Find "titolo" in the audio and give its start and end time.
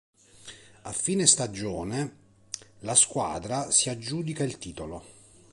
4.57-5.03